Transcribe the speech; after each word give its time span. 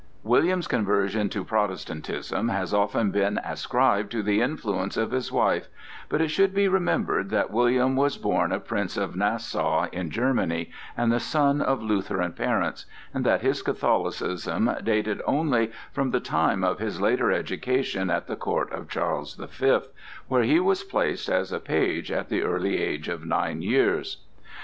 William's 0.23 0.65
conversion 0.67 1.29
to 1.29 1.43
Protestantism 1.43 2.49
has 2.49 2.71
been 2.71 2.79
often 2.79 3.37
ascribed 3.45 4.11
to 4.13 4.23
the 4.23 4.41
influence 4.41 4.97
of 4.97 5.11
his 5.11 5.31
wife, 5.31 5.67
but 6.09 6.21
it 6.21 6.29
should 6.29 6.55
be 6.55 6.67
remembered 6.67 7.29
that 7.29 7.51
William 7.51 7.95
was 7.95 8.17
born 8.17 8.51
a 8.51 8.59
prince 8.59 8.97
of 8.97 9.15
Nassau 9.15 9.85
in 9.91 10.09
Germany 10.09 10.71
and 10.97 11.11
the 11.11 11.19
son 11.19 11.61
of 11.61 11.83
Lutheran 11.83 12.33
parents, 12.33 12.87
and 13.13 13.23
that 13.27 13.41
his 13.41 13.61
Catholicism 13.61 14.71
dated 14.83 15.21
only 15.27 15.71
from 15.91 16.09
the 16.09 16.19
time 16.19 16.63
of 16.63 16.79
his 16.79 16.99
later 16.99 17.31
education 17.31 18.09
at 18.09 18.25
the 18.25 18.35
court 18.35 18.73
of 18.73 18.89
Charles 18.89 19.35
the 19.35 19.47
Fifth, 19.47 19.89
where 20.27 20.41
he 20.41 20.59
was 20.59 20.83
placed 20.83 21.29
as 21.29 21.51
a 21.53 21.59
page 21.59 22.11
at 22.11 22.27
the 22.27 22.41
early 22.41 22.79
age 22.81 23.07
of 23.07 23.23
nine 23.23 23.61
years. 23.61 24.23